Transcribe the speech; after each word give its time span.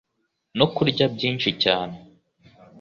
no 0.57 0.65
kurya 0.75 1.05
byinshi 1.15 1.49
cyane. 1.63 1.95